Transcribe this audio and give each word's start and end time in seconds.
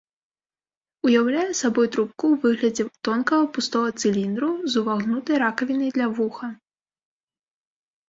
Уяўляе 1.07 1.43
сабой 1.61 1.87
трубку 1.97 2.23
ў 2.31 2.35
выглядзе 2.47 2.83
тонкага 3.09 3.43
пустога 3.59 3.89
цыліндру 4.01 4.51
з 4.71 4.83
увагнутай 4.85 5.35
ракавінай 5.47 5.89
для 6.03 6.07
вуха. 6.19 6.47